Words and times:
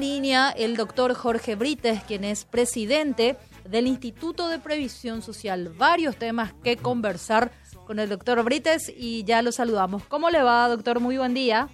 línea 0.00 0.50
el 0.50 0.76
doctor 0.76 1.14
Jorge 1.14 1.54
Brites, 1.54 2.02
quien 2.04 2.24
es 2.24 2.44
presidente 2.44 3.36
del 3.68 3.86
Instituto 3.86 4.48
de 4.48 4.58
Previsión 4.58 5.20
Social. 5.20 5.70
Varios 5.76 6.16
temas 6.16 6.54
que 6.64 6.76
conversar 6.78 7.50
con 7.86 7.98
el 7.98 8.08
doctor 8.08 8.42
Brites 8.42 8.92
y 8.96 9.24
ya 9.24 9.42
lo 9.42 9.52
saludamos. 9.52 10.02
¿Cómo 10.04 10.30
le 10.30 10.42
va, 10.42 10.68
doctor? 10.68 11.00
Muy 11.00 11.18
buen 11.18 11.34
día. 11.34 11.68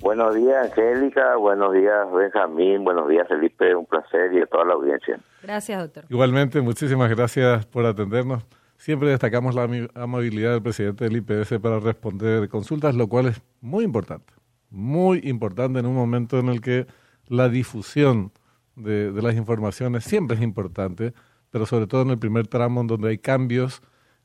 Buenos 0.00 0.34
días, 0.34 0.66
Angélica. 0.66 1.36
Buenos 1.36 1.72
días, 1.72 2.12
Benjamín. 2.12 2.84
Buenos 2.84 3.08
días, 3.08 3.26
Felipe. 3.26 3.74
Un 3.74 3.86
placer 3.86 4.32
y 4.34 4.42
a 4.42 4.46
toda 4.46 4.66
la 4.66 4.74
audiencia. 4.74 5.18
Gracias, 5.42 5.80
doctor. 5.80 6.04
Igualmente, 6.10 6.60
muchísimas 6.60 7.08
gracias 7.10 7.66
por 7.66 7.86
atendernos. 7.86 8.44
Siempre 8.76 9.08
destacamos 9.08 9.54
la 9.54 9.66
amabilidad 9.94 10.52
del 10.52 10.62
presidente 10.62 11.04
del 11.04 11.16
IPS 11.16 11.58
para 11.60 11.80
responder 11.80 12.48
consultas, 12.48 12.94
lo 12.94 13.08
cual 13.08 13.26
es 13.26 13.42
muy 13.60 13.84
importante. 13.84 14.37
Muy 14.70 15.20
importante 15.24 15.78
en 15.78 15.86
un 15.86 15.94
momento 15.94 16.38
en 16.38 16.48
el 16.48 16.60
que 16.60 16.86
la 17.26 17.48
difusión 17.48 18.32
de, 18.76 19.10
las 19.22 19.34
informaciones 19.34 20.04
siempre 20.04 20.36
es 20.36 20.42
importante, 20.42 21.14
pero 21.50 21.66
sobre 21.66 21.86
todo 21.86 22.02
en 22.02 22.10
el 22.10 22.18
primer 22.18 22.46
tramo 22.46 22.80
en 22.80 22.86
donde 22.86 23.08
hay 23.08 23.18
cambios, 23.18 23.82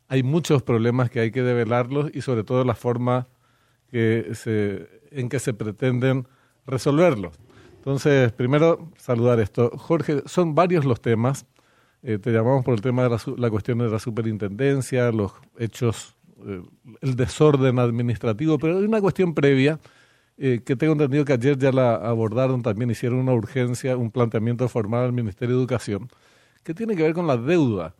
hay 0.07 0.23
muchos 0.23 0.63
problemas 0.63 1.09
que 1.09 1.19
hay 1.19 1.31
que 1.31 1.41
develarlos 1.41 2.11
y 2.13 2.21
sobre 2.21 2.43
todo 2.43 2.63
la 2.63 2.75
forma 2.75 3.27
que 3.89 4.29
se, 4.33 4.89
en 5.11 5.29
que 5.29 5.39
se 5.39 5.53
pretenden 5.53 6.27
resolverlos. 6.65 7.39
Entonces, 7.75 8.31
primero 8.31 8.91
saludar 8.97 9.39
esto. 9.39 9.71
Jorge, 9.77 10.21
son 10.25 10.55
varios 10.55 10.85
los 10.85 11.01
temas 11.01 11.45
eh, 12.05 12.19
te 12.19 12.31
llamamos 12.31 12.65
por 12.65 12.73
el 12.73 12.81
tema 12.81 13.03
de 13.03 13.17
la, 13.37 13.49
cuestión 13.49 13.77
de 13.77 13.87
la 13.87 13.97
superintendencia, 13.97 15.09
los 15.13 15.31
hechos, 15.57 16.17
eh, 16.45 16.61
el 16.99 17.15
desorden 17.15 17.79
administrativo, 17.79 18.59
pero 18.59 18.77
hay 18.77 18.83
una 18.83 18.99
cuestión 18.99 19.33
previa 19.33 19.79
eh, 20.37 20.61
que 20.65 20.75
tengo 20.75 20.93
entendido 20.93 21.25
que 21.25 21.33
ayer 21.33 21.57
ya 21.57 21.71
la 21.71 21.95
abordaron 21.95 22.61
también, 22.61 22.89
hicieron 22.89 23.19
una 23.19 23.33
urgencia, 23.33 23.95
un 23.97 24.11
planteamiento 24.11 24.67
formal 24.67 25.05
al 25.05 25.13
Ministerio 25.13 25.55
de 25.55 25.61
Educación, 25.61 26.09
que 26.63 26.73
tiene 26.73 26.95
que 26.95 27.03
ver 27.03 27.13
con 27.13 27.27
la 27.27 27.37
deuda 27.37 27.95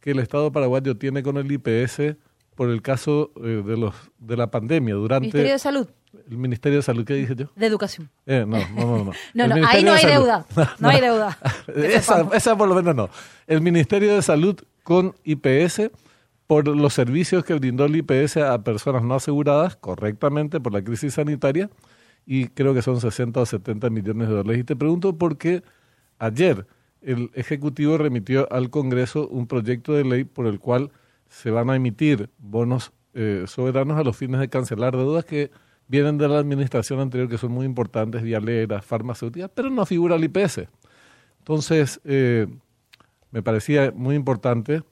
que 0.00 0.12
el 0.12 0.18
Estado 0.18 0.52
paraguayo 0.52 0.96
tiene 0.96 1.22
con 1.22 1.36
el 1.36 1.50
IPS 1.50 2.16
por 2.54 2.70
el 2.70 2.82
caso 2.82 3.32
de, 3.36 3.76
los, 3.76 3.94
de 4.18 4.36
la 4.36 4.50
pandemia 4.50 4.94
durante... 4.94 5.26
Ministerio 5.26 5.52
de 5.52 5.58
Salud. 5.58 5.88
El 6.30 6.38
Ministerio 6.38 6.78
de 6.78 6.82
Salud, 6.82 7.04
¿qué 7.04 7.14
dije 7.14 7.34
yo? 7.34 7.46
De 7.56 7.66
Educación. 7.66 8.08
Eh, 8.26 8.44
no, 8.46 8.58
no, 8.76 9.04
no. 9.04 9.12
No, 9.34 9.48
no, 9.56 9.66
ahí 9.66 9.82
no 9.82 9.92
hay 9.92 10.06
deuda. 10.06 10.46
No, 10.78 10.88
hay 10.88 11.00
deuda. 11.00 11.36
esa, 11.74 12.28
esa 12.32 12.56
por 12.56 12.68
lo 12.68 12.74
menos 12.74 12.94
no. 12.94 13.10
El 13.46 13.60
Ministerio 13.60 14.14
de 14.14 14.22
Salud 14.22 14.56
con 14.82 15.14
IPS 15.24 15.90
por 16.46 16.68
los 16.68 16.94
servicios 16.94 17.44
que 17.44 17.54
brindó 17.54 17.84
el 17.86 17.96
IPS 17.96 18.38
a 18.38 18.62
personas 18.62 19.02
no 19.02 19.14
aseguradas 19.14 19.76
correctamente 19.76 20.60
por 20.60 20.72
la 20.72 20.82
crisis 20.82 21.14
sanitaria 21.14 21.70
y 22.26 22.48
creo 22.48 22.74
que 22.74 22.82
son 22.82 23.00
60 23.00 23.40
o 23.40 23.46
70 23.46 23.90
millones 23.90 24.28
de 24.28 24.34
dólares. 24.34 24.60
Y 24.60 24.64
te 24.64 24.76
pregunto 24.76 25.16
por 25.16 25.38
qué 25.38 25.62
ayer 26.18 26.66
el 27.00 27.30
Ejecutivo 27.34 27.98
remitió 27.98 28.50
al 28.52 28.70
Congreso 28.70 29.28
un 29.28 29.46
proyecto 29.46 29.92
de 29.92 30.04
ley 30.04 30.24
por 30.24 30.46
el 30.46 30.58
cual 30.58 30.90
se 31.28 31.50
van 31.50 31.70
a 31.70 31.76
emitir 31.76 32.30
bonos 32.38 32.92
eh, 33.14 33.44
soberanos 33.46 33.98
a 33.98 34.02
los 34.02 34.16
fines 34.16 34.40
de 34.40 34.48
cancelar 34.48 34.96
deudas 34.96 35.24
que 35.24 35.50
vienen 35.86 36.18
de 36.18 36.28
la 36.28 36.38
administración 36.38 37.00
anterior 37.00 37.28
que 37.28 37.38
son 37.38 37.52
muy 37.52 37.66
importantes, 37.66 38.22
vialeras, 38.22 38.84
farmacéuticas, 38.84 39.50
pero 39.54 39.70
no 39.70 39.84
figura 39.86 40.16
el 40.16 40.24
IPS. 40.24 40.62
Entonces, 41.38 42.00
eh, 42.04 42.46
me 43.30 43.42
parecía 43.42 43.92
muy 43.94 44.16
importante, 44.16 44.82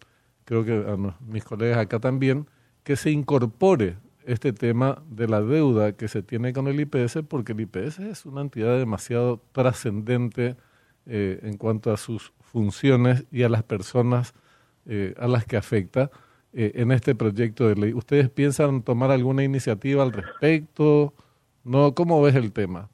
creo 0.52 0.64
que 0.66 0.90
a 0.90 0.96
mis 1.26 1.44
colegas 1.44 1.78
acá 1.78 1.98
también, 1.98 2.46
que 2.84 2.96
se 2.96 3.10
incorpore 3.10 3.96
este 4.26 4.52
tema 4.52 5.02
de 5.08 5.26
la 5.26 5.40
deuda 5.40 5.96
que 5.96 6.08
se 6.08 6.22
tiene 6.22 6.52
con 6.52 6.68
el 6.68 6.78
IPS, 6.78 7.20
porque 7.26 7.52
el 7.52 7.60
IPS 7.62 8.00
es 8.00 8.26
una 8.26 8.42
entidad 8.42 8.78
demasiado 8.78 9.40
trascendente 9.52 10.56
eh, 11.06 11.40
en 11.42 11.56
cuanto 11.56 11.90
a 11.90 11.96
sus 11.96 12.32
funciones 12.40 13.26
y 13.32 13.44
a 13.44 13.48
las 13.48 13.62
personas 13.62 14.34
eh, 14.84 15.14
a 15.18 15.26
las 15.26 15.46
que 15.46 15.56
afecta. 15.56 16.10
Eh, 16.54 16.72
en 16.74 16.92
este 16.92 17.14
proyecto 17.14 17.66
de 17.66 17.76
ley. 17.76 17.94
¿Ustedes 17.94 18.28
piensan 18.28 18.82
tomar 18.82 19.10
alguna 19.10 19.42
iniciativa 19.42 20.02
al 20.02 20.12
respecto? 20.12 21.14
¿No? 21.64 21.94
¿Cómo 21.94 22.20
ves 22.20 22.34
el 22.34 22.52
tema? 22.52 22.90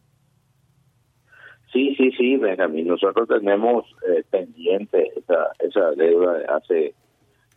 Sí, 1.73 1.93
sí, 1.97 2.13
sí, 2.13 2.37
Benjamín. 2.37 2.87
Nosotros 2.87 3.29
tenemos 3.29 3.85
eh, 4.09 4.23
pendiente 4.31 5.11
esa, 5.17 5.49
esa 5.59 5.91
deuda 5.97 6.35
de 6.35 6.45
hace 6.45 6.95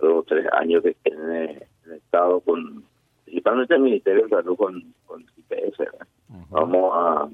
dos 0.01 0.13
o 0.19 0.23
tres 0.23 0.45
años 0.53 0.83
que 0.83 0.95
tiene 1.03 1.67
el 1.85 1.93
Estado 1.93 2.39
con, 2.41 2.83
principalmente 3.25 3.75
el 3.75 3.81
Ministerio 3.81 4.23
de 4.23 4.29
Salud 4.29 4.57
con, 4.57 4.93
con 5.05 5.21
IPS. 5.21 5.87
Vamos 6.49 6.91
a, 6.93 7.29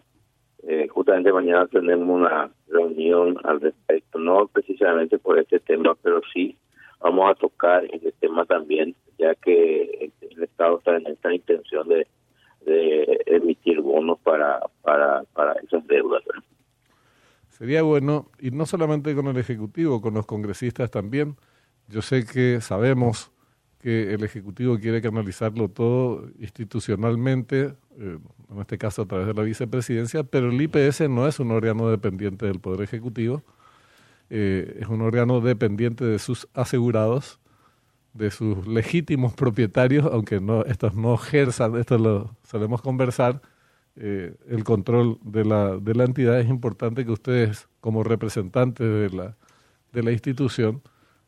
eh, 0.63 0.87
justamente 0.87 1.31
mañana 1.31 1.67
tenemos 1.67 2.09
una 2.09 2.51
reunión 2.67 3.37
al 3.43 3.61
respecto, 3.61 4.19
no 4.19 4.47
precisamente 4.47 5.17
por 5.17 5.39
este 5.39 5.59
tema, 5.59 5.95
pero 6.01 6.21
sí 6.33 6.57
vamos 6.99 7.31
a 7.31 7.35
tocar 7.35 7.85
ese 7.85 8.11
tema 8.13 8.45
también, 8.45 8.95
ya 9.17 9.33
que 9.35 10.11
el 10.21 10.43
Estado 10.43 10.79
está 10.79 10.97
en 10.97 11.07
esta 11.07 11.33
intención 11.33 11.87
de, 11.87 12.07
emitir 13.27 13.79
bonos 13.79 14.19
para, 14.19 14.59
para, 14.81 15.23
para 15.33 15.53
esas 15.53 15.87
deudas. 15.87 16.21
Sería 17.47 17.81
bueno, 17.81 18.25
y 18.39 18.51
no 18.51 18.65
solamente 18.65 19.15
con 19.15 19.27
el 19.27 19.37
Ejecutivo, 19.37 20.01
con 20.01 20.15
los 20.15 20.25
congresistas 20.25 20.91
también. 20.91 21.37
Yo 21.87 22.01
sé 22.01 22.25
que 22.25 22.59
sabemos 22.61 23.31
que 23.79 24.13
el 24.13 24.23
Ejecutivo 24.23 24.77
quiere 24.79 25.01
canalizarlo 25.01 25.69
todo 25.69 26.29
institucionalmente, 26.39 27.73
eh, 27.97 28.17
en 28.49 28.59
este 28.59 28.77
caso 28.77 29.03
a 29.03 29.05
través 29.05 29.27
de 29.27 29.33
la 29.33 29.43
vicepresidencia, 29.43 30.23
pero 30.23 30.49
el 30.49 30.61
IPS 30.61 31.09
no 31.09 31.27
es 31.27 31.39
un 31.39 31.51
órgano 31.51 31.89
dependiente 31.89 32.45
del 32.45 32.59
Poder 32.59 32.81
Ejecutivo 32.81 33.43
eh, 34.29 34.79
es 34.81 34.87
un 34.87 35.01
órgano 35.01 35.39
dependiente 35.39 36.03
de 36.03 36.19
sus 36.19 36.47
asegurados, 36.53 37.39
de 38.13 38.31
sus 38.31 38.67
legítimos 38.67 39.33
propietarios, 39.33 40.05
aunque 40.11 40.41
no 40.41 40.65
estos 40.65 40.95
no 40.95 41.15
ejerzan, 41.15 41.77
esto 41.77 41.97
lo 41.97 42.35
solemos 42.43 42.81
conversar, 42.81 43.41
eh, 43.95 44.35
el 44.49 44.63
control 44.63 45.19
de 45.23 45.45
la, 45.45 45.77
de 45.77 45.95
la 45.95 46.03
entidad. 46.03 46.39
Es 46.39 46.49
importante 46.49 47.05
que 47.05 47.11
ustedes, 47.11 47.67
como 47.79 48.03
representantes 48.03 48.87
de 48.87 49.17
la, 49.17 49.37
de 49.93 50.03
la 50.03 50.11
institución, 50.11 50.81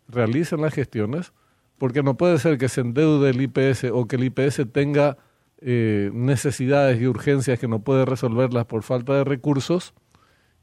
realicen 0.09 0.61
las 0.61 0.73
gestiones, 0.73 1.33
porque 1.77 2.03
no 2.03 2.17
puede 2.17 2.37
ser 2.39 2.57
que 2.57 2.67
se 2.67 2.81
endeude 2.81 3.29
el 3.29 3.41
IPS 3.41 3.85
o 3.93 4.07
que 4.07 4.17
el 4.17 4.25
IPS 4.25 4.71
tenga 4.71 5.17
eh, 5.61 6.09
necesidades 6.13 7.01
y 7.01 7.07
urgencias 7.07 7.59
que 7.59 7.67
no 7.67 7.83
puede 7.83 8.05
resolverlas 8.05 8.65
por 8.65 8.83
falta 8.83 9.13
de 9.13 9.23
recursos, 9.23 9.93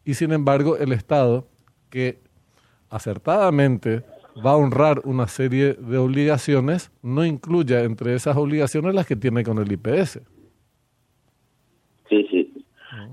y 0.05 0.15
sin 0.15 0.33
embargo 0.33 0.77
el 0.77 0.93
Estado, 0.93 1.49
que 1.91 2.19
acertadamente 2.91 4.05
va 4.45 4.53
a 4.53 4.57
honrar 4.57 5.01
una 5.05 5.27
serie 5.29 5.75
de 5.75 5.97
obligaciones, 5.97 6.93
no 7.03 7.25
incluya 7.25 7.83
entre 7.85 8.15
esas 8.15 8.37
obligaciones 8.37 8.95
las 8.95 9.07
que 9.07 9.17
tiene 9.17 9.43
con 9.43 9.59
el 9.59 9.73
IPS. 9.73 10.21
Sí, 12.09 12.27
sí, 12.31 12.46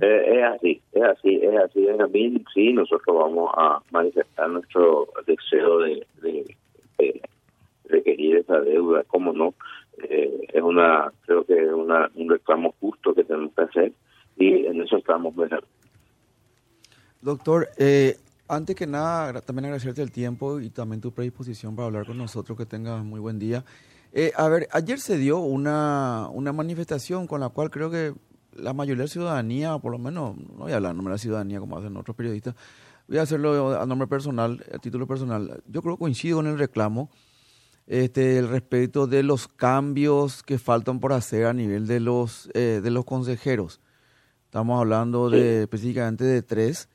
eh, 0.02 0.40
es 0.40 0.44
así, 0.44 0.81
es 0.92 1.04
así, 1.04 1.40
es 1.42 1.58
así. 1.58 1.88
También 1.98 2.44
sí, 2.54 2.74
nosotros 2.74 3.18
vamos 3.18 3.52
a 3.56 3.81
manifestar 3.92 4.50
nuestro 4.50 5.08
deseo 5.26 5.80
de, 5.80 6.06
requerir 7.86 8.38
esa 8.38 8.59
deuda, 8.62 9.04
cómo 9.08 9.34
no. 9.34 9.54
Eh, 10.09 10.48
es 10.52 10.62
una, 10.62 11.12
creo 11.26 11.46
que 11.46 11.54
es 11.54 11.72
una, 11.72 12.09
un 12.16 12.30
reclamo 12.30 12.74
justo 12.80 13.14
que 13.14 13.24
tenemos 13.24 13.54
que 13.54 13.62
hacer 13.62 13.94
y 14.38 14.66
en 14.66 14.81
eso 14.81 14.98
estamos. 14.98 15.34
Doctor, 17.22 17.70
eh, 17.78 18.18
antes 18.48 18.75
que 18.75 18.88
nada, 18.88 19.42
también 19.42 19.66
agradecerte 19.66 20.02
el 20.02 20.12
tiempo 20.12 20.60
y 20.60 20.70
también 20.70 21.02
tu 21.02 21.12
predisposición 21.12 21.75
para 21.75 21.88
hablar 21.88 22.06
con 22.06 22.18
nosotros. 22.18 22.58
Que 22.58 22.66
tengas 22.66 23.04
muy 23.04 23.20
buen 23.20 23.40
día. 23.40 23.64
Eh, 24.12 24.31
a 24.36 24.48
ver, 24.48 24.68
ayer 24.72 25.00
se 25.00 25.18
dio 25.18 25.40
una, 25.40 26.28
una 26.31 26.54
manifestación 26.54 27.25
con 27.28 27.40
la 27.40 27.50
cual 27.50 27.72
creo 27.72 27.90
que 27.90 28.14
la 28.56 28.74
mayoría 28.74 29.02
de 29.02 29.08
la 29.08 29.12
ciudadanía, 29.12 29.78
por 29.80 29.91
lo 29.91 30.00
menos, 30.00 30.38
no 30.38 30.64
voy 30.64 30.72
a 30.72 30.75
hablar 30.75 30.91
en 30.91 30.97
nombre 30.97 31.12
de 31.12 31.16
la 31.16 31.19
ciudadanía 31.19 31.59
como 31.59 31.78
hacen 31.78 31.96
otros 31.97 32.16
periodistas, 32.16 32.56
voy 33.07 33.18
a 33.18 33.24
hacerlo 33.24 33.80
a 33.80 33.86
nombre 33.86 34.07
personal, 34.07 34.63
a 34.74 34.77
título 34.80 35.07
personal. 35.07 35.62
Yo 35.68 35.81
creo 35.81 35.95
que 35.95 36.00
coincido 36.00 36.38
con 36.38 36.48
el 36.48 36.57
reclamo 36.57 37.10
este, 37.88 38.38
el 38.38 38.48
respecto 38.48 39.07
de 39.07 39.24
los 39.24 39.48
cambios 39.48 40.44
que 40.44 40.57
faltan 40.57 41.00
por 41.00 41.13
hacer 41.13 41.45
a 41.45 41.54
nivel 41.54 41.88
de 41.88 42.00
los, 42.00 42.50
eh, 42.54 42.80
de 42.81 42.92
los 42.92 43.06
consejeros. 43.06 43.81
Estamos 44.45 44.80
hablando 44.80 45.30
de 45.30 45.63
específicamente 45.63 46.24
de 46.24 46.42
tres 46.44 46.88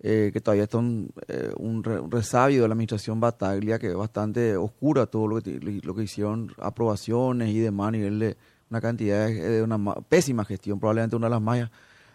eh, 0.00 0.30
que 0.32 0.40
todavía 0.40 0.64
está 0.64 0.78
un, 0.78 1.10
eh, 1.26 1.50
un, 1.56 1.82
resabio 1.82 2.62
de 2.62 2.68
la 2.68 2.74
administración 2.74 3.18
Bataglia, 3.18 3.78
que 3.78 3.88
es 3.88 3.94
bastante 3.94 4.56
oscura 4.56 5.06
todo 5.06 5.26
lo 5.26 5.40
que, 5.40 5.58
lo 5.82 5.94
que 5.94 6.02
hicieron, 6.02 6.52
aprobaciones 6.58 7.48
y 7.48 7.60
demás, 7.60 7.88
a 7.88 7.92
nivel 7.92 8.18
de 8.18 8.36
una 8.70 8.80
cantidad 8.80 9.26
de, 9.26 9.62
una 9.62 9.94
pésima 10.08 10.44
gestión, 10.44 10.78
probablemente 10.78 11.16
una 11.16 11.26
de 11.26 11.30
las 11.30 11.42
más, 11.42 11.70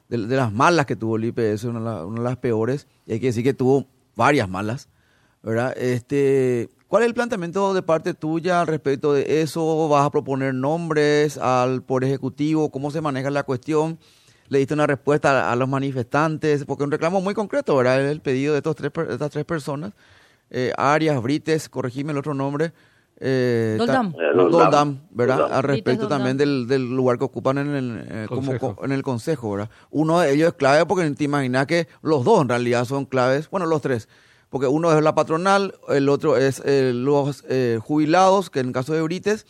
de, 0.10 0.18
las 0.18 0.52
malas 0.52 0.86
que 0.86 0.96
tuvo 0.96 1.18
el 1.18 1.26
IPS, 1.26 1.66
una, 1.66 2.06
una, 2.06 2.20
de 2.20 2.24
las 2.24 2.38
peores, 2.38 2.88
y 3.06 3.14
hay 3.14 3.20
que 3.20 3.28
decir 3.28 3.44
que 3.44 3.54
tuvo 3.54 3.88
varias 4.16 4.50
malas, 4.50 4.90
¿verdad? 5.44 5.74
Este, 5.78 6.70
¿Cuál 6.88 7.04
es 7.04 7.08
el 7.08 7.14
planteamiento 7.14 7.74
de 7.74 7.82
parte 7.82 8.14
tuya 8.14 8.62
al 8.62 8.68
respecto 8.68 9.14
de 9.14 9.42
eso? 9.42 9.88
¿Vas 9.88 10.06
a 10.06 10.10
proponer 10.12 10.54
nombres 10.54 11.38
al 11.38 11.84
Poder 11.84 12.10
Ejecutivo? 12.10 12.70
¿Cómo 12.70 12.92
se 12.92 13.02
maneja 13.02 13.30
la 13.30 13.44
cuestión? 13.44 13.98
le 14.52 14.60
diste 14.60 14.74
una 14.74 14.86
respuesta 14.86 15.50
a, 15.50 15.56
los 15.56 15.70
manifestantes, 15.70 16.66
porque 16.66 16.84
un 16.84 16.92
reclamo 16.92 17.22
muy 17.22 17.34
concreto, 17.34 17.74
¿verdad? 17.78 18.02
Es 18.02 18.12
el 18.12 18.20
pedido 18.20 18.52
de, 18.52 18.58
estos 18.58 18.76
tres, 18.76 18.92
estas 19.10 19.32
tres 19.32 19.46
personas. 19.46 19.94
Eh, 20.50 20.74
Arias, 20.76 21.22
Brites, 21.22 21.70
corregime 21.70 22.12
el 22.12 22.18
otro 22.18 22.34
nombre. 22.34 22.74
Eh, 23.24 23.76
Doldam. 23.78 24.14
Doldam, 24.36 25.00
¿verdad? 25.12 25.54
Al 25.54 25.62
respecto 25.62 26.08
también 26.08 26.38
del, 26.38 26.66
del, 26.66 26.90
lugar 26.90 27.20
que 27.20 27.24
ocupan 27.24 27.60
en 27.60 27.76
el, 27.76 28.06
eh, 28.10 28.26
como, 28.28 28.84
en 28.84 28.92
el 28.92 29.04
consejo, 29.04 29.52
¿verdad? 29.52 29.70
Uno 29.92 30.20
de 30.20 30.34
ellos 30.34 30.48
es 30.48 30.54
clave 30.56 30.88
porque 30.88 31.08
te 31.12 31.24
imaginas 31.24 31.68
que 31.68 31.88
los 32.02 32.26
dos 32.26 32.42
en 32.42 32.50
realidad 32.50 32.84
son 32.86 33.06
claves, 33.06 33.48
bueno, 33.52 33.68
los 33.68 33.80
tres, 33.84 34.10
porque 34.50 34.66
uno 34.66 34.92
es 34.92 35.04
la 35.04 35.14
patronal, 35.14 35.76
el 35.90 36.10
otro 36.10 36.36
es 36.36 36.64
eh, 36.66 36.94
los 36.96 37.46
eh, 37.48 37.80
jubilados, 37.80 38.50
que 38.50 38.60
en 38.60 38.68
el 38.68 38.74
caso 38.74 38.92
de 38.92 39.04
Brites, 39.04 39.46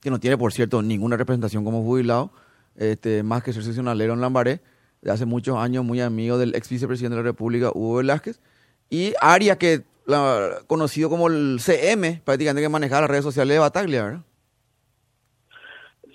que 0.00 0.08
no 0.08 0.20
tiene, 0.20 0.38
por 0.38 0.52
cierto, 0.52 0.80
ninguna 0.80 1.16
representación 1.16 1.64
como 1.64 1.82
jubilado, 1.82 2.30
este, 2.76 3.24
más 3.24 3.42
que 3.42 3.52
ser 3.52 3.64
sesionalero 3.64 4.12
en 4.12 4.20
Lambaré, 4.20 4.60
de 5.00 5.10
hace 5.10 5.26
muchos 5.26 5.58
años, 5.58 5.84
muy 5.84 6.00
amigo 6.00 6.38
del 6.38 6.54
ex 6.54 6.68
vicepresidente 6.68 7.16
de 7.16 7.22
la 7.22 7.28
República, 7.28 7.72
Hugo 7.74 7.96
Velázquez, 7.96 8.40
y 8.88 9.12
Aria, 9.20 9.58
que 9.58 9.82
la, 10.06 10.58
conocido 10.66 11.08
como 11.08 11.28
el 11.28 11.58
CM, 11.60 12.20
prácticamente 12.24 12.62
que 12.62 12.68
manejar 12.68 13.02
las 13.02 13.10
redes 13.10 13.24
sociales 13.24 13.54
de 13.54 13.60
Bataglia, 13.60 14.04
¿verdad? 14.04 14.20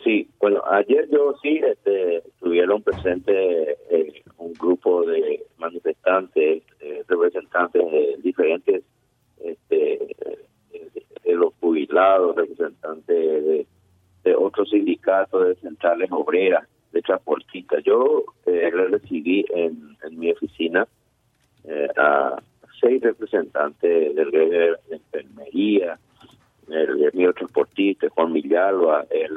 Sí, 0.03 0.29
bueno, 0.39 0.61
ayer 0.71 1.07
yo 1.11 1.35
sí 1.41 1.59
este, 1.63 2.23
tuvieron 2.39 2.81
presente 2.81 3.77
eh, 3.89 4.23
un 4.37 4.53
grupo 4.53 5.03
de 5.05 5.43
manifestantes, 5.57 6.63
eh, 6.79 7.03
representantes 7.07 7.91
de 7.91 8.17
diferentes, 8.23 8.83
este, 9.43 10.15
de, 11.23 11.33
los 11.33 11.53
jubilados, 11.59 12.35
representantes 12.35 13.45
de, 13.45 13.67
otros 14.35 14.69
sindicatos, 14.69 15.47
de 15.47 15.55
centrales 15.55 16.09
obreras, 16.11 16.67
de 16.91 17.01
transportistas. 17.01 17.83
Yo 17.83 18.25
eh, 18.45 18.69
recibí 18.71 19.45
en, 19.49 19.97
en 20.03 20.19
mi 20.19 20.31
oficina 20.31 20.87
eh, 21.63 21.87
a 21.97 22.41
seis 22.87 23.01
representantes 23.01 24.15
del 24.15 24.31
gremio 24.31 24.59
de 24.59 24.95
enfermería, 24.95 25.99
el 26.69 26.97
gremio 26.97 27.33
transportista, 27.33 28.07
Juan 28.09 28.31
Millalba, 28.31 29.05
el 29.09 29.31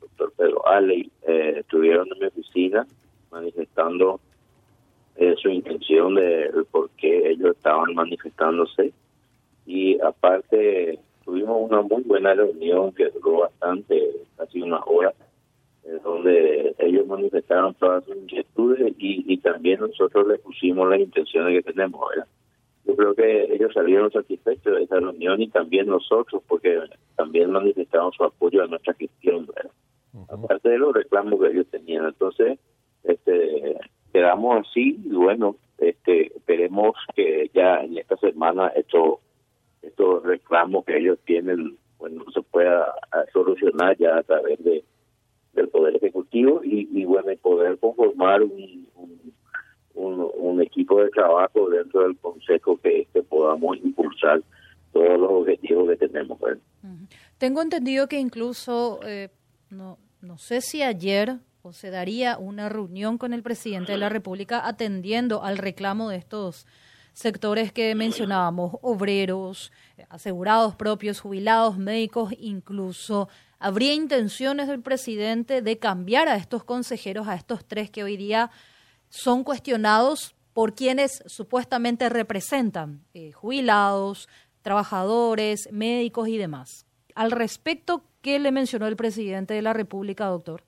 doctor 0.00 0.32
Pedro 0.36 0.66
Alley, 0.66 1.10
eh, 1.26 1.56
estuvieron 1.58 2.08
en 2.12 2.18
mi 2.20 2.26
oficina 2.26 2.86
manifestando 3.30 4.20
eh, 5.16 5.34
su 5.36 5.50
intención 5.50 6.14
de, 6.14 6.50
por 6.70 6.88
qué 6.90 7.30
ellos 7.30 7.54
estaban 7.56 7.94
manifestándose. 7.94 8.92
Y 9.66 10.00
aparte, 10.00 10.98
tuvimos 11.24 11.70
una 11.70 11.82
muy 11.82 12.02
buena 12.02 12.32
reunión 12.34 12.92
que 12.92 13.10
duró 13.10 13.40
bastante, 13.40 14.10
casi 14.36 14.62
una 14.62 14.80
hora, 14.84 15.12
donde 16.02 16.74
ellos 16.78 17.06
manifestaron 17.06 17.74
todas 17.74 18.04
sus 18.04 18.16
inquietudes 18.16 18.94
y, 18.98 19.36
también 19.38 19.80
nosotros 19.80 20.26
les 20.26 20.40
pusimos 20.40 20.88
las 20.88 21.00
intenciones 21.00 21.62
que 21.62 21.72
tenemos. 21.72 22.00
Yo 22.96 23.14
creo 23.14 23.14
que 23.14 23.54
ellos 23.54 23.72
salieron 23.74 24.10
satisfechos 24.10 24.74
de 24.74 24.84
esa 24.84 24.96
reunión 25.00 25.40
y 25.40 25.48
también 25.48 25.86
nosotros, 25.86 26.42
porque 26.48 26.80
también 27.16 27.50
manifestaron 27.50 28.12
su 28.12 28.24
apoyo 28.24 28.62
a 28.62 28.66
nuestra 28.66 28.94
gestión, 28.94 29.46
aparte 30.28 30.68
de 30.70 30.78
los 30.78 30.94
reclamos 30.94 31.40
que 31.40 31.48
ellos 31.48 31.66
tenían. 31.70 32.06
Entonces, 32.06 32.58
este, 33.04 33.76
quedamos 34.12 34.66
así 34.66 34.98
y 35.04 35.14
bueno, 35.14 35.56
este, 35.78 36.28
esperemos 36.36 36.96
que 37.14 37.50
ya 37.52 37.82
en 37.82 37.98
esta 37.98 38.16
semana 38.16 38.68
esto, 38.68 39.20
estos 39.82 40.22
reclamos 40.24 40.84
que 40.84 40.96
ellos 40.96 41.18
tienen, 41.24 41.76
bueno, 41.98 42.24
se 42.32 42.42
pueda 42.42 42.94
solucionar 43.32 43.96
ya 43.98 44.18
a 44.18 44.22
través 44.22 44.62
de 44.64 44.84
del 45.52 45.68
Poder 45.68 45.96
Ejecutivo 45.96 46.60
y, 46.62 46.86
y 46.92 47.06
bueno, 47.06 47.30
poder 47.40 47.78
conformar 47.78 48.42
un 48.42 48.85
un, 49.96 50.62
equipo 50.62 51.02
de 51.02 51.10
trabajo 51.10 51.68
dentro 51.68 52.02
del 52.02 52.16
Consejo 52.16 52.78
que, 52.82 53.06
podamos 53.28 53.76
impulsar 53.78 54.42
todos 54.92 55.20
los 55.20 55.30
objetivos 55.30 55.88
que 55.90 56.08
tenemos. 56.08 56.38
Tengo 57.38 57.60
entendido 57.60 58.08
que 58.08 58.18
incluso, 58.18 59.00
eh, 59.04 59.28
no, 59.70 59.98
no 60.22 60.38
sé 60.38 60.60
si 60.60 60.82
ayer 60.82 61.36
o 61.62 61.72
se 61.72 61.90
daría 61.90 62.38
una 62.38 62.68
reunión 62.68 63.18
con 63.18 63.32
el 63.32 63.42
presidente 63.42 63.92
de 63.92 63.98
la 63.98 64.08
República 64.08 64.66
atendiendo 64.66 65.42
al 65.42 65.58
reclamo 65.58 66.08
de 66.08 66.16
estos 66.16 66.66
sectores 67.12 67.72
que 67.72 67.94
mencionábamos, 67.94 68.76
obreros, 68.82 69.72
asegurados 70.08 70.76
propios, 70.76 71.20
jubilados, 71.20 71.78
médicos, 71.78 72.32
incluso. 72.38 73.28
¿Habría 73.58 73.94
intenciones 73.94 74.68
del 74.68 74.80
presidente 74.80 75.62
de 75.62 75.78
cambiar 75.78 76.28
a 76.28 76.36
estos 76.36 76.62
consejeros, 76.62 77.26
a 77.26 77.34
estos 77.34 77.64
tres 77.64 77.90
que 77.90 78.04
hoy 78.04 78.16
día 78.16 78.50
son 79.08 79.44
cuestionados 79.44 80.34
por 80.52 80.74
quienes 80.74 81.22
supuestamente 81.26 82.08
representan 82.08 83.00
eh, 83.12 83.32
jubilados, 83.32 84.28
trabajadores, 84.62 85.70
médicos 85.72 86.28
y 86.28 86.38
demás. 86.38 86.86
Al 87.14 87.30
respecto, 87.30 88.02
¿qué 88.22 88.38
le 88.38 88.52
mencionó 88.52 88.86
el 88.86 88.96
presidente 88.96 89.54
de 89.54 89.62
la 89.62 89.72
República, 89.72 90.26
doctor? 90.26 90.62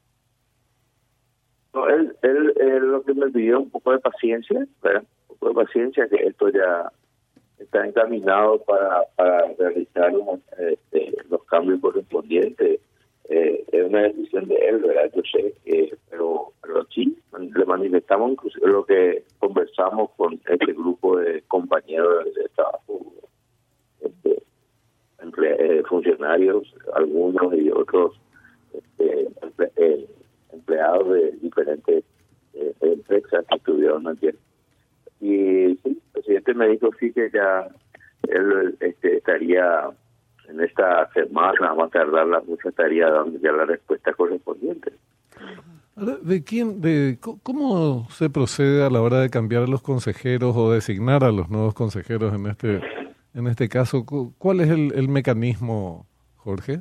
No, 1.75 1.89
él, 1.89 2.15
él, 2.23 2.55
lo 2.91 3.03
que 3.03 3.15
me 3.15 3.31
pidió 3.31 3.61
un 3.61 3.71
poco 3.71 3.93
de 3.93 3.99
paciencia, 3.99 4.59
un 4.59 5.09
poco 5.27 5.49
de 5.49 5.55
paciencia, 5.55 6.09
que 6.09 6.17
esto 6.17 6.49
ya 6.51 6.93
está 7.59 7.87
encaminado 7.87 8.63
para, 8.65 9.03
para 9.17 9.53
realizar 9.59 10.13
este, 10.59 11.13
los 11.29 11.45
cambios 11.45 11.81
correspondientes 11.81 12.81
eh, 13.31 13.63
es 13.73 13.85
una 13.85 14.05
decisión 14.05 14.49
de 14.49 14.57
él, 14.57 14.79
¿verdad? 14.79 15.11
Yo 15.15 15.23
sé, 15.31 15.55
pero, 16.09 16.53
pero 16.63 16.87
sí, 16.87 17.19
le 17.39 17.65
manifestamos 17.67 18.37
lo 18.63 18.87
que 18.87 19.25
conversamos 19.39 20.11
con 20.17 20.41
este 20.49 20.73
grupo 20.73 21.19
de 21.19 21.43
compañeros 21.43 22.25
de 22.35 22.49
trabajo, 22.55 23.13
este, 24.01 24.43
eh, 25.43 25.83
funcionarios, 25.87 26.75
algunos 26.95 27.55
y 27.55 27.71
otros 27.71 28.19
este, 28.73 29.29
eh, 29.77 30.07
empleados 30.53 31.11
de 31.11 31.33
diferentes 31.43 32.05
empresas 32.81 33.45
que 33.47 33.57
estuvieron 33.57 34.09
ayer. 34.09 34.35
Y 35.21 35.77
sí, 35.77 35.81
el 35.85 36.01
presidente 36.13 36.55
me 36.55 36.69
dijo 36.69 36.89
sí 36.99 37.13
que 37.13 37.31
ya 37.31 37.69
él 38.29 38.77
este, 38.81 39.19
estaría 39.19 39.91
en 40.49 40.61
esta 40.61 41.11
semana 41.13 41.73
va 41.75 41.85
a 41.85 41.89
tardar 41.89 42.27
la 42.27 42.41
mucha 42.41 42.71
tarea 42.73 43.11
dando 43.11 43.39
ya 43.39 43.53
la 43.53 43.65
respuesta 43.65 44.13
correspondiente. 44.15 44.93
¿De 46.23 46.45
quién, 46.45 46.81
de 46.81 47.19
cómo 47.43 48.07
se 48.11 48.31
procede 48.31 48.85
a 48.85 48.91
la 48.91 49.03
hora 49.03 49.21
de 49.21 49.31
cambiar 49.31 49.65
a 49.65 49.67
los 49.67 49.83
consejeros 49.83 50.57
o 50.57 50.73
designar 50.73 51.25
a 51.25 51.33
los 51.33 51.51
nuevos 51.51 51.75
consejeros 51.75 52.33
en 52.35 52.47
este 52.47 52.81
en 53.35 53.47
este 53.47 53.69
caso? 53.69 54.05
¿Cuál 54.39 54.61
es 54.61 54.71
el, 54.71 55.09
mecanismo, 55.09 56.07
Jorge? 56.37 56.81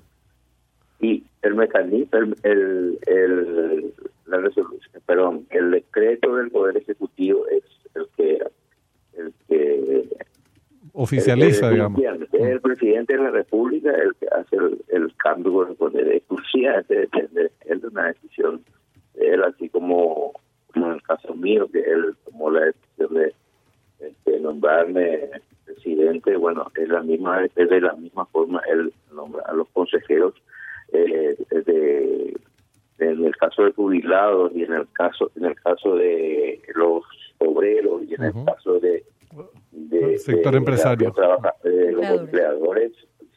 Y 0.99 1.23
el 1.41 1.55
mecanismo, 1.55 2.09
el, 2.43 2.99
el, 3.05 3.93
la 4.27 4.37
resolución, 4.37 5.01
perdón, 5.05 5.45
el 5.49 5.71
decreto 5.71 6.35
del 6.35 6.51
Poder 6.51 6.77
Ejecutivo 6.77 7.47
es 7.47 7.63
el 7.95 8.07
que 8.15 8.39
el 9.17 9.33
que 9.47 10.07
oficializa, 10.97 11.69
digamos. 11.69 12.01
Es 12.01 12.41
el 12.41 12.59
presidente 12.59 13.15
de 13.15 13.23
la 13.23 13.31
República 13.31 13.91
el 13.91 14.15
que 14.15 14.27
hace 14.27 14.55
el, 14.55 14.83
el 14.89 15.15
cambio 15.17 15.53
correspondiente. 15.53 16.23
Depende 16.89 17.51
él 17.65 17.81
de 17.81 17.87
una 17.87 18.07
decisión 18.07 18.63
de 19.13 19.29
él, 19.29 19.43
así 19.43 19.69
como, 19.69 20.33
en 20.73 20.83
el 20.83 21.01
caso 21.03 21.35
mío, 21.35 21.69
que 21.71 21.79
él 21.79 22.15
tomó 22.25 22.49
la 22.49 22.65
decisión 22.65 23.13
de, 23.13 24.39
nombrarme 24.41 25.29
presidente. 25.65 26.35
Bueno, 26.37 26.71
es 26.75 26.87
la 26.89 27.01
misma 27.01 27.43
es 27.43 27.69
de 27.69 27.81
la 27.81 27.93
misma 27.93 28.25
forma 28.27 28.61
él 28.69 28.93
nombra 29.13 29.43
a 29.45 29.53
los 29.53 29.67
consejeros 29.69 30.33
eh, 30.93 31.35
de 31.49 32.37
en 32.99 33.25
el 33.25 33.35
caso 33.35 33.63
de 33.63 33.73
jubilados 33.73 34.51
y 34.55 34.63
en 34.63 34.73
el 34.73 34.87
caso 34.93 35.31
en 35.35 35.45
el 35.45 35.55
caso 35.55 35.95
de 35.95 36.61
los 36.75 37.03
obreros 37.39 38.03
y 38.03 38.13
en 38.13 38.23
el 38.23 38.33
caso 38.45 38.79
de 38.79 39.03
de, 39.89 40.17
sector 40.17 40.55
empresario. 40.55 41.13
De, 41.63 41.91
los 41.91 42.05
empleadores 42.05 42.91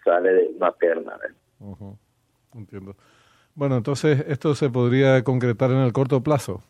sale 0.05 0.33
de 0.33 0.51
una 0.57 0.73
perna. 0.73 1.17
Entiendo. 2.55 2.97
Bueno, 3.55 3.77
entonces 3.77 4.25
esto 4.29 4.55
se 4.55 4.71
podría 4.71 5.23
concretar 5.23 5.71
en 5.71 5.79
el 5.79 5.93
corto 5.93 6.23
plazo. 6.23 6.63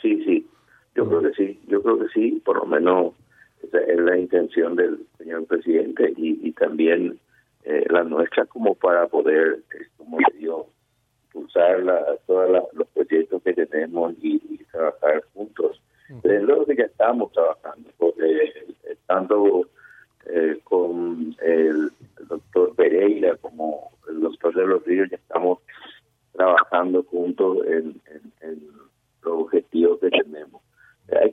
Sí, 0.00 0.22
sí, 0.24 0.48
yo 0.94 1.06
creo 1.06 1.22
que 1.22 1.32
sí, 1.34 1.60
yo 1.68 1.82
creo 1.82 1.98
que 1.98 2.08
sí, 2.08 2.42
por 2.44 2.56
lo 2.56 2.66
menos 2.66 3.14
esa 3.62 3.78
es 3.78 3.98
la 4.00 4.16
intención 4.16 4.74
del 4.74 5.06
señor 5.18 5.44
presidente 5.46 6.12
y, 6.16 6.48
y 6.48 6.52
también 6.52 7.20
eh, 7.64 7.84
la 7.90 8.02
nuestra 8.04 8.46
como 8.46 8.74
para 8.74 9.06
poder, 9.06 9.60
eh, 9.74 9.86
como 9.98 10.18
le 10.18 10.38
digo, 10.38 10.70
impulsar 11.26 11.84
todos 12.26 12.64
los 12.72 12.88
proyectos 12.88 13.42
que 13.42 13.52
tenemos 13.52 14.14
y 14.22 14.38
trabajar 14.72 15.22
juntos 15.34 15.80
es 16.24 16.42
lo 16.42 16.64
que 16.66 16.82
estamos 16.82 17.32
trabajando, 17.32 17.90
porque 17.98 18.44
eh, 18.84 18.96
tanto 19.06 19.66
eh, 20.26 20.60
con 20.64 21.34
el, 21.42 21.90
doctor 22.28 22.74
Pereira 22.76 23.36
como 23.36 23.90
el 24.08 24.20
doctor 24.20 24.54
de 24.54 24.66
los 24.66 24.84
Ríos 24.84 25.08
ya 25.10 25.16
estamos 25.16 25.58
trabajando 26.32 27.02
juntos 27.04 27.58
en, 27.66 28.00
los 29.22 29.50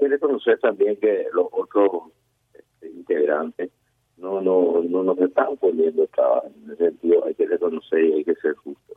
reconocer 0.07 0.60
también 0.60 0.98
que 0.98 1.27
los 1.34 1.48
otros 1.51 2.12
este, 2.53 2.89
integrantes 2.89 3.72
no 4.17 4.41
no 4.41 4.81
no 4.84 5.03
nos 5.03 5.19
están 5.19 5.55
poniendo 5.57 6.07
trabajo 6.07 6.50
en 6.65 6.72
ese 6.72 6.86
sentido 6.86 7.25
hay 7.25 7.36
que 7.36 7.46
reconocer 7.46 8.03
y 8.03 8.13
hay 8.13 8.24
que 8.24 8.36
ser 8.36 8.55
justo 8.55 8.93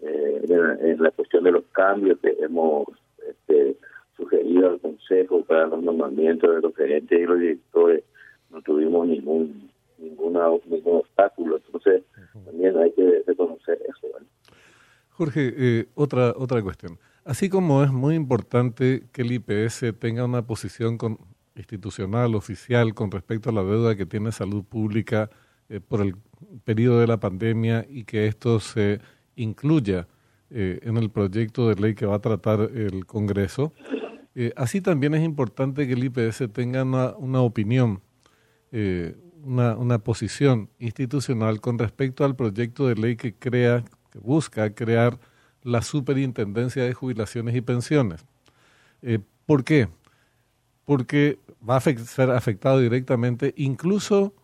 eh, 0.00 0.42
en, 0.48 1.02
la 1.02 1.10
cuestión 1.10 1.44
de 1.44 1.52
los 1.52 1.64
cambios 1.72 2.18
que 2.20 2.34
hemos 2.40 2.86
este, 3.28 3.76
sugerido 4.16 4.70
al 4.70 4.80
para 5.52 5.66
los 5.66 5.82
nombramientos 5.82 6.54
de 6.54 6.62
los 6.62 6.74
gerentes 6.74 7.20
y 7.20 7.24
los 7.24 7.38
directores 7.38 8.04
no 8.50 8.62
tuvimos 8.62 9.06
ningún 9.06 9.70
ninguna 9.98 10.48
ningún 10.64 10.96
obstáculo. 10.96 11.58
Entonces 11.58 12.04
también 12.46 12.78
hay 12.78 12.90
que 12.92 13.22
reconocer 13.26 13.78
eso 13.86 14.08
Jorge 15.10 15.52
eh, 15.54 15.86
otra 15.94 16.32
otra 16.38 16.62
cuestión. 16.62 16.98
Así 17.26 17.50
como 17.50 17.84
es 17.84 17.92
muy 17.92 18.14
importante 18.14 19.02
que 19.12 19.22
el 19.22 19.32
IPS 19.32 19.94
tenga 19.98 20.24
una 20.24 20.46
posición 20.46 20.96
con 20.96 21.18
institucional, 21.54 22.34
oficial, 22.34 22.94
con 22.94 23.10
respecto 23.10 23.50
a 23.50 23.52
la 23.52 23.62
deuda 23.62 23.94
que 23.94 24.06
tiene 24.06 24.32
salud 24.32 24.64
pública 24.64 25.28
eh, 25.68 25.80
por 25.86 26.00
el 26.00 26.14
periodo 26.64 26.98
de 27.00 27.08
la 27.08 27.20
pandemia 27.20 27.84
y 27.90 28.04
que 28.04 28.26
esto 28.26 28.58
se 28.58 29.00
incluya 29.36 30.08
eh, 30.48 30.80
en 30.82 30.96
el 30.96 31.10
proyecto 31.10 31.68
de 31.68 31.74
ley 31.74 31.94
que 31.94 32.06
va 32.06 32.16
a 32.16 32.20
tratar 32.20 32.70
el 32.74 33.04
Congreso. 33.04 33.74
Eh, 34.34 34.52
así 34.56 34.80
también 34.80 35.14
es 35.14 35.22
importante 35.22 35.86
que 35.86 35.92
el 35.94 36.04
IPS 36.04 36.52
tenga 36.52 36.82
una, 36.82 37.16
una 37.16 37.40
opinión, 37.40 38.00
una, 39.44 39.76
una 39.76 39.98
posición 39.98 40.70
institucional 40.78 41.60
con 41.60 41.78
respecto 41.78 42.24
al 42.24 42.34
proyecto 42.36 42.86
de 42.86 42.94
ley 42.94 43.16
que 43.16 43.34
crea, 43.34 43.84
que 44.10 44.18
busca 44.18 44.74
crear 44.74 45.18
la 45.62 45.82
Superintendencia 45.82 46.82
de 46.82 46.94
Jubilaciones 46.94 47.54
y 47.54 47.60
Pensiones. 47.60 48.24
¿Por 49.44 49.64
qué? 49.64 49.88
porque 50.84 51.38
va 51.68 51.76
a 51.76 51.80
ser 51.80 52.30
afectado 52.30 52.80
directamente, 52.80 53.54
incluso 53.56 54.34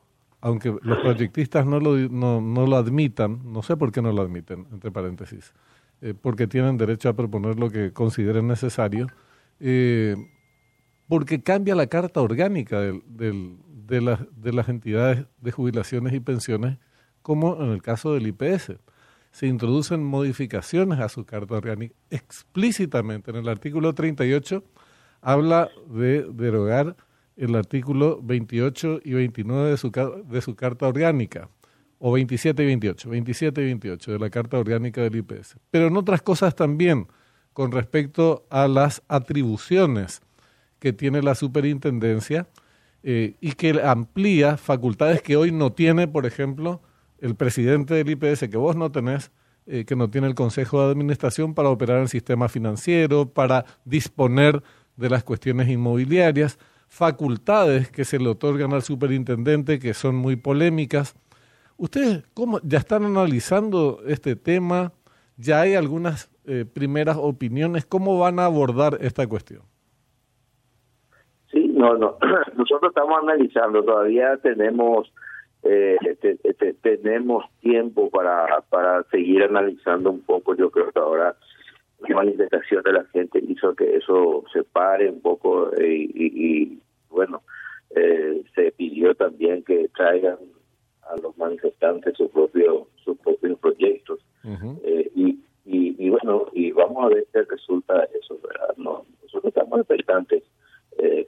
aunque 0.41 0.75
los 0.83 0.99
proyectistas 0.99 1.67
no 1.67 1.81
lo, 1.81 1.97
no, 1.97 2.67
lo 2.67 2.77
admitan, 2.77 3.41
no 3.45 3.63
sé 3.63 3.77
por 3.77 3.91
qué 3.91 4.01
no 4.01 4.13
lo 4.13 4.23
admiten, 4.23 4.67
entre 4.71 4.93
paréntesis, 4.93 5.53
eh, 6.01 6.15
porque 6.21 6.47
tienen 6.47 6.77
derecho 6.79 7.09
a 7.09 7.13
proponer 7.15 7.59
lo 7.59 7.71
que 7.71 7.93
consideren 7.93 8.47
necesario, 8.47 9.09
eh, 9.61 10.17
porque 11.09 11.43
cambia 11.43 11.75
la 11.75 11.87
carta 11.87 12.21
orgánica 12.21 12.81
del, 12.81 13.03
del, 13.07 13.57
de, 13.87 14.01
la, 14.01 14.27
de 14.37 14.53
las 14.53 14.69
entidades 14.69 15.27
de 15.41 15.53
jubilaciones 15.53 16.13
y 16.13 16.21
pensiones, 16.21 16.79
como 17.23 17.63
en 17.63 17.71
el 17.71 17.83
caso 17.83 18.15
del 18.15 18.27
IPS. 18.27 18.75
Se 19.31 19.47
introducen 19.47 20.03
modificaciones 20.03 21.01
a 21.01 21.09
su 21.09 21.25
carta 21.25 21.55
orgánica 21.55 21.95
explícitamente 22.11 23.31
en 23.31 23.37
el 23.37 23.49
artículo 23.49 23.95
38 23.95 24.65
habla 25.21 25.71
de 25.89 26.27
derogar 26.33 26.97
el 27.37 27.55
artículo 27.55 28.21
28 28.23 29.01
y 29.05 29.13
29 29.13 29.71
de 29.71 29.77
su, 29.77 29.91
de 29.91 30.41
su 30.41 30.57
Carta 30.57 30.89
Orgánica, 30.89 31.49
o 31.99 32.13
27 32.13 32.63
y 32.63 32.67
28, 32.67 33.11
27 33.11 33.61
y 33.61 33.65
28 33.65 34.13
de 34.13 34.19
la 34.19 34.31
Carta 34.31 34.59
Orgánica 34.59 35.03
del 35.03 35.17
IPS. 35.17 35.57
Pero 35.71 35.87
en 35.87 35.97
otras 35.97 36.23
cosas 36.23 36.55
también, 36.55 37.07
con 37.59 37.73
respecto 37.73 38.47
a 38.51 38.69
las 38.69 39.03
atribuciones 39.09 40.21
que 40.79 40.93
tiene 40.93 41.23
la 41.23 41.35
superintendencia 41.35 42.47
eh, 43.03 43.35
y 43.41 43.55
que 43.55 43.83
amplía 43.83 44.57
facultades 44.57 45.23
que 45.23 45.37
hoy 45.37 45.51
no 45.51 45.73
tiene, 45.73 46.07
por 46.07 46.25
ejemplo, 46.25 46.81
el 47.19 47.35
presidente 47.35 47.95
del 47.95 48.11
IPS, 48.11 48.49
que 48.49 48.57
vos 48.57 48.77
no 48.77 48.93
tenés, 48.93 49.33
eh, 49.67 49.85
que 49.85 49.97
no 49.97 50.09
tiene 50.09 50.29
el 50.29 50.37
Consejo 50.37 50.81
de 50.81 50.93
Administración 50.93 51.53
para 51.53 51.69
operar 51.69 51.99
el 51.99 52.09
sistema 52.09 52.49
financiero, 52.49 53.29
para 53.29 53.65
disponer 53.85 54.63
de 54.97 55.11
las 55.11 55.25
cuestiones 55.25 55.69
inmobiliarias, 55.69 56.61
facultades 56.87 57.91
que 57.91 58.05
se 58.05 58.21
le 58.21 58.29
otorgan 58.29 58.73
al 58.73 58.85
superintendente 58.85 59.81
que 59.81 59.95
son 59.95 60.15
muy 60.15 60.37
polémicas. 60.37 61.17
¿Ustedes 61.77 62.23
cómo 62.35 62.61
ya 62.63 62.79
están 62.79 63.05
analizando 63.05 64.01
este 64.07 64.37
tema? 64.37 64.93
¿Ya 65.37 65.61
hay 65.61 65.75
algunas 65.75 66.31
eh, 66.49 66.65
primeras 66.65 67.17
opiniones? 67.17 67.87
¿Cómo 67.87 68.19
van 68.19 68.39
a 68.39 68.47
abordar 68.47 68.99
esta 69.01 69.27
cuestión? 69.27 69.63
Sí, 71.51 71.69
no, 71.69 71.97
no. 71.97 72.17
Nosotros 72.57 72.91
estamos 72.91 73.19
analizando, 73.23 73.85
todavía 73.85 74.37
tenemos 74.39 75.13
eh, 75.63 75.97
tenemos 76.83 77.45
tiempo 77.61 78.11
para, 78.11 78.63
para 78.71 79.03
seguir 79.05 79.43
analizando 79.43 80.11
un 80.11 80.21
poco. 80.21 80.55
Yo 80.55 80.71
creo 80.71 80.91
que 80.91 80.99
ahora 80.99 81.37
la 82.01 82.15
manifestación 82.15 82.83
de 82.85 82.93
la 82.93 83.05
gente 83.07 83.43
hizo 83.47 83.75
que 83.75 83.97
eso 83.97 84.45
se 84.53 84.63
pare 84.63 85.11
un 85.11 85.21
poco 85.21 85.73
eh, 85.77 86.09
y, 86.15 86.79
bueno, 87.11 87.43
eh, 87.91 88.43
se 88.55 88.71
pidió 88.73 89.15
también 89.15 89.65
que 89.65 89.89
traigan 89.97 90.37
a 91.11 91.17
los 91.21 91.37
manifestantes 91.39 92.17
sus 92.17 92.31
propios 92.31 92.87
sus 93.03 93.19
propios 93.19 93.59
proyectos 93.59 94.21
eh, 94.85 95.11
y, 95.15 95.39
y, 95.65 96.09
bueno 96.09 96.47
y 96.53 96.73
vamos 96.73 97.05
a 97.05 97.09
ver 97.09 97.27
qué 97.33 97.43
resulta 97.43 98.09
eso 98.21 98.39
verdad 98.43 98.75
no 98.77 99.05
nosotros 99.23 99.53
estamos 99.55 99.81
expectantes 99.81 100.43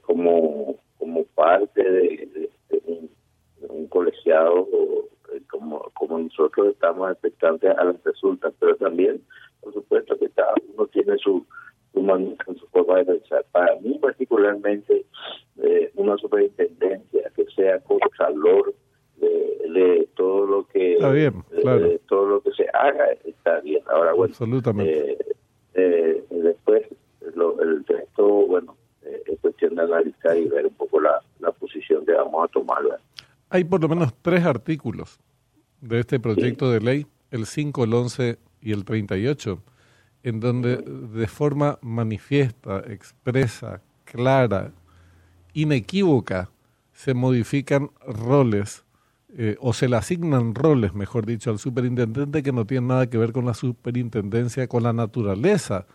como 0.01 0.75
como 0.97 1.23
parte 1.35 1.83
de, 1.83 2.49
un, 2.85 3.09
un, 3.69 3.87
colegiado 3.87 4.67
como 5.49 5.79
como 5.93 6.19
nosotros 6.19 6.69
estamos 6.69 7.11
expectantes 7.11 7.77
a 7.77 7.83
las 7.83 8.03
resultas 8.03 8.53
pero 8.59 8.75
también 8.77 9.21
por 9.61 9.73
supuesto 9.73 10.17
que 10.17 10.29
cada 10.29 10.53
uno 10.73 10.87
tiene 10.87 11.17
su, 11.17 11.45
su, 11.93 12.01
su 12.59 12.67
forma 12.67 12.97
de 12.97 13.05
pensar. 13.05 13.45
Para 13.51 13.75
mí 13.79 13.97
particularmente, 13.99 15.05
eh, 15.61 15.91
una 15.95 16.17
superintendencia 16.17 17.31
que 17.35 17.45
sea 17.55 17.79
con 17.79 17.99
calor 18.17 18.73
de, 18.73 18.80
todo 20.99 21.13
lo 21.13 21.89
que 21.89 21.99
todo 22.07 22.25
lo 22.27 22.41
que 22.41 22.51
se 22.51 22.65
haga 22.73 23.05
está 23.25 23.59
bien. 23.61 23.83
Ahora 23.87 24.13
bueno, 24.13 24.31
absolutamente. 24.31 25.11
Eh, 25.11 25.17
eh, 25.73 26.23
después 26.29 26.83
el 27.21 27.85
resto, 27.85 28.27
bueno, 28.47 28.75
es 29.03 29.39
cuestión 29.39 29.75
de 29.75 29.83
analizar 29.83 30.37
y 30.37 30.47
ver 30.47 30.65
un 30.67 30.73
poco 30.73 30.99
la, 30.99 31.21
la 31.39 31.51
posición 31.51 32.05
que 32.05 32.13
vamos 32.13 32.43
a 32.43 32.47
tomar. 32.47 32.79
Hay 33.49 33.63
por 33.63 33.81
lo 33.81 33.89
menos 33.89 34.13
tres 34.21 34.45
artículos 34.45 35.19
de 35.81 35.99
este 35.99 36.19
proyecto 36.19 36.71
de 36.71 36.79
ley, 36.79 37.07
el 37.31 37.45
5, 37.45 37.83
el 37.83 37.93
11 37.93 38.37
y 38.61 38.71
el 38.71 38.85
38, 38.85 39.61
en 40.23 40.39
donde 40.39 40.77
de 40.77 41.27
forma 41.27 41.79
manifiesta, 41.81 42.83
expresa, 42.87 43.81
clara, 44.05 44.71
inequívoca, 45.53 46.49
se 46.93 47.13
modifican 47.13 47.89
roles 48.05 48.85
eh, 49.37 49.55
o 49.59 49.73
se 49.73 49.87
le 49.87 49.95
asignan 49.95 50.55
roles, 50.55 50.93
mejor 50.93 51.25
dicho, 51.25 51.51
al 51.51 51.59
superintendente 51.59 52.43
que 52.43 52.51
no 52.51 52.65
tienen 52.65 52.87
nada 52.87 53.09
que 53.09 53.17
ver 53.17 53.31
con 53.31 53.45
la 53.45 53.53
superintendencia, 53.53 54.67
con 54.67 54.83
la 54.83 54.93
naturaleza 54.93 55.85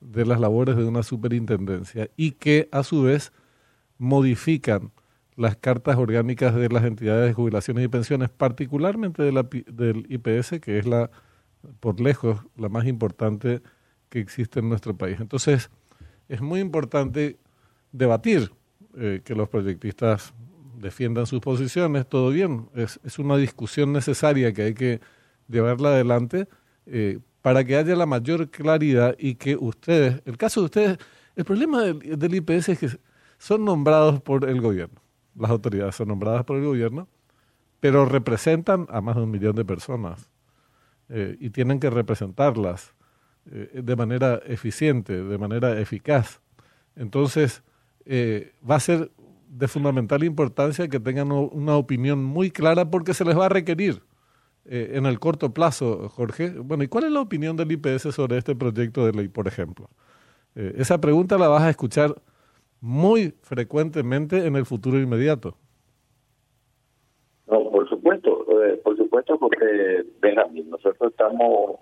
de 0.00 0.24
las 0.24 0.38
labores 0.38 0.76
de 0.76 0.84
una 0.84 1.02
superintendencia 1.02 2.10
y 2.16 2.32
que 2.32 2.68
a 2.70 2.82
su 2.82 3.02
vez 3.02 3.32
modifican 3.98 4.92
las 5.36 5.56
cartas 5.56 5.96
orgánicas 5.96 6.54
de 6.54 6.68
las 6.68 6.84
entidades 6.84 7.26
de 7.26 7.32
jubilaciones 7.32 7.84
y 7.84 7.88
pensiones, 7.88 8.30
particularmente 8.30 9.22
de 9.22 9.32
la, 9.32 9.42
del 9.42 10.06
IPS, 10.08 10.60
que 10.60 10.78
es 10.78 10.86
la 10.86 11.10
por 11.80 12.00
lejos 12.00 12.40
la 12.56 12.68
más 12.68 12.86
importante 12.86 13.62
que 14.08 14.20
existe 14.20 14.60
en 14.60 14.68
nuestro 14.68 14.96
país. 14.96 15.18
Entonces, 15.20 15.70
es 16.28 16.40
muy 16.40 16.60
importante 16.60 17.38
debatir, 17.92 18.52
eh, 18.96 19.22
que 19.24 19.34
los 19.34 19.48
proyectistas 19.48 20.34
defiendan 20.76 21.26
sus 21.26 21.40
posiciones, 21.40 22.08
todo 22.08 22.30
bien, 22.30 22.68
es, 22.74 23.00
es, 23.04 23.18
una 23.18 23.36
discusión 23.36 23.92
necesaria 23.92 24.52
que 24.52 24.62
hay 24.62 24.74
que 24.74 25.00
llevarla 25.48 25.90
adelante 25.90 26.48
eh, 26.86 27.18
para 27.42 27.64
que 27.64 27.76
haya 27.76 27.94
la 27.94 28.06
mayor 28.06 28.50
claridad 28.50 29.16
y 29.18 29.34
que 29.34 29.56
ustedes, 29.56 30.22
el 30.24 30.38
caso 30.38 30.60
de 30.60 30.64
ustedes, 30.64 30.98
el 31.36 31.44
problema 31.44 31.82
del, 31.82 32.34
IPS 32.34 32.70
es 32.70 32.78
que 32.78 32.88
son 33.38 33.64
nombrados 33.64 34.20
por 34.22 34.48
el 34.48 34.60
gobierno, 34.60 35.00
las 35.36 35.50
autoridades 35.50 35.94
son 35.94 36.08
nombradas 36.08 36.44
por 36.44 36.56
el 36.56 36.64
gobierno, 36.64 37.08
pero 37.80 38.06
representan 38.06 38.86
a 38.88 39.02
más 39.02 39.16
de 39.16 39.22
un 39.22 39.30
millón 39.30 39.56
de 39.56 39.64
personas 39.64 40.30
eh, 41.10 41.36
y 41.38 41.50
tienen 41.50 41.80
que 41.80 41.90
representarlas 41.90 42.94
eh, 43.50 43.82
de 43.82 43.96
manera 43.96 44.40
eficiente, 44.46 45.22
de 45.22 45.38
manera 45.38 45.78
eficaz. 45.78 46.40
Entonces, 46.96 47.62
va 48.06 48.76
a 48.76 48.80
ser 48.80 49.10
de 49.56 49.68
fundamental 49.68 50.24
importancia 50.24 50.88
que 50.88 50.98
tengan 50.98 51.30
una 51.30 51.76
opinión 51.76 52.24
muy 52.24 52.50
clara 52.50 52.90
porque 52.90 53.14
se 53.14 53.24
les 53.24 53.38
va 53.38 53.46
a 53.46 53.48
requerir 53.48 54.02
en 54.64 55.06
el 55.06 55.20
corto 55.20 55.54
plazo, 55.54 56.08
Jorge. 56.08 56.50
Bueno, 56.58 56.82
¿y 56.82 56.88
cuál 56.88 57.04
es 57.04 57.12
la 57.12 57.20
opinión 57.20 57.56
del 57.56 57.70
IPS 57.70 58.14
sobre 58.14 58.38
este 58.38 58.56
proyecto 58.56 59.06
de 59.06 59.12
ley, 59.12 59.28
por 59.28 59.46
ejemplo? 59.46 59.88
esa 60.54 61.00
pregunta 61.00 61.36
la 61.36 61.48
vas 61.48 61.62
a 61.62 61.70
escuchar 61.70 62.14
muy 62.80 63.34
frecuentemente 63.42 64.46
en 64.46 64.56
el 64.56 64.64
futuro 64.64 64.98
inmediato. 64.98 65.56
No, 67.46 67.70
por 67.70 67.88
supuesto, 67.88 68.46
por 68.82 68.96
supuesto, 68.96 69.38
porque, 69.38 70.04
Benjamín, 70.20 70.70
nosotros 70.70 71.10
estamos 71.10 71.78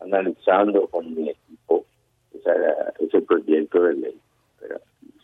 analizando 0.00 0.86
con 0.88 1.14
mi 1.14 1.30
equipo 1.30 1.86
ese 2.98 3.20
proyecto 3.22 3.82
de 3.82 3.94
ley. 3.94 4.20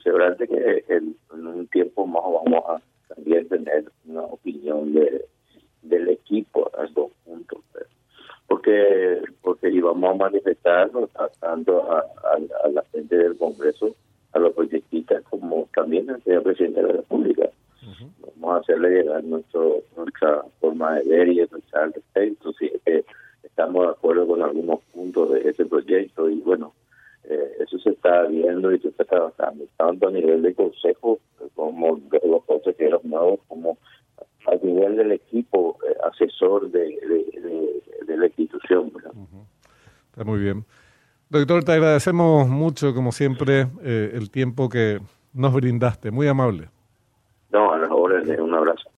Seguramente 0.02 0.48
que 0.48 0.84
en, 0.88 1.16
un 1.30 1.66
tiempo 1.68 2.06
más 2.06 2.22
vamos 2.22 2.64
a 2.68 3.14
también 3.14 3.48
tener 3.48 3.84
una 4.06 4.22
opinión 4.22 4.92
de, 4.92 5.26
del 5.82 6.08
equipo 6.08 6.70
a 6.76 6.86
dos 6.86 7.10
puntos. 7.24 7.60
Porque 8.46 9.22
porque 9.42 9.70
íbamos 9.70 10.10
a 10.10 10.14
manifestarnos 10.14 11.10
tanto 11.40 11.90
a, 11.90 12.04
la 12.68 12.82
gente 12.92 13.16
del 13.16 13.36
Congreso, 13.36 13.94
a 14.32 14.38
los 14.38 14.52
proyectistas, 14.54 15.22
como 15.24 15.68
también 15.74 16.10
al 16.10 16.22
señor 16.22 16.42
presidente 16.42 16.80
de 16.80 16.86
la 16.88 16.92
República. 16.94 17.48
Vamos 18.36 18.56
a 18.56 18.60
hacerle 18.60 18.90
llegar 18.90 19.22
nuestro, 19.24 19.82
nuestra 19.96 20.42
forma 20.60 20.94
de 20.96 21.08
ver 21.08 21.28
y 21.28 21.36
de 21.38 21.46
pensar 21.46 21.84
al 21.84 21.92
respecto, 21.92 22.52
si 22.54 22.66
es 22.66 22.82
que 22.84 23.04
estamos 23.42 23.84
de 23.84 23.92
acuerdo 23.92 24.26
con 24.26 24.42
algunos 24.42 24.80
puntos 24.92 25.32
de 25.32 25.48
ese 25.48 25.64
proyecto 25.66 26.28
y 26.28 26.40
bueno, 26.40 26.72
se 27.82 27.90
está 27.90 28.22
viendo 28.22 28.72
y 28.72 28.78
se 28.80 28.88
está 28.88 29.04
trabajando, 29.04 29.64
tanto 29.76 30.08
a 30.08 30.10
nivel 30.10 30.42
de 30.42 30.54
consejo 30.54 31.18
como 31.54 31.96
de 31.96 32.20
los 32.26 32.44
consejeros 32.44 33.04
nuevos, 33.04 33.40
como 33.48 33.78
a 34.46 34.54
nivel 34.62 34.96
del 34.96 35.12
equipo 35.12 35.78
eh, 35.88 35.94
asesor 36.10 36.70
de, 36.70 36.98
la 38.06 38.26
institución. 38.26 38.92
Está 40.10 40.24
muy 40.24 40.40
bien. 40.40 40.64
Doctor, 41.30 41.64
te 41.64 41.72
agradecemos 41.72 42.46
mucho, 42.48 42.94
como 42.94 43.10
siempre, 43.10 43.66
eh, 43.82 44.10
el 44.14 44.30
tiempo 44.30 44.68
que 44.68 45.00
nos 45.32 45.54
brindaste. 45.54 46.10
Muy 46.10 46.28
amable. 46.28 46.68
No, 47.50 47.72
a 47.72 47.78
las 47.78 47.90
órdenes. 47.90 48.38
Un 48.38 48.54
abrazo. 48.54 48.90